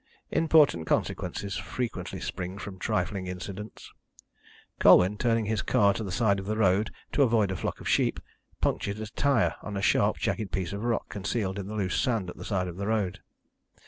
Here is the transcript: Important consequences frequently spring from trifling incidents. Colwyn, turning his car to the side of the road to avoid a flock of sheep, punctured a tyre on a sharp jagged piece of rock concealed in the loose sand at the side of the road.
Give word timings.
Important 0.31 0.87
consequences 0.87 1.57
frequently 1.57 2.19
spring 2.19 2.57
from 2.57 2.79
trifling 2.79 3.27
incidents. 3.27 3.91
Colwyn, 4.79 5.15
turning 5.15 5.45
his 5.45 5.61
car 5.61 5.93
to 5.93 6.03
the 6.03 6.11
side 6.11 6.39
of 6.39 6.47
the 6.47 6.57
road 6.57 6.89
to 7.11 7.21
avoid 7.21 7.51
a 7.51 7.55
flock 7.55 7.79
of 7.79 7.87
sheep, 7.87 8.19
punctured 8.61 8.99
a 8.99 9.05
tyre 9.05 9.57
on 9.61 9.77
a 9.77 9.81
sharp 9.83 10.17
jagged 10.17 10.51
piece 10.51 10.73
of 10.73 10.83
rock 10.83 11.09
concealed 11.09 11.59
in 11.59 11.67
the 11.67 11.75
loose 11.75 12.01
sand 12.01 12.31
at 12.31 12.37
the 12.37 12.45
side 12.45 12.67
of 12.67 12.77
the 12.77 12.87
road. 12.87 13.19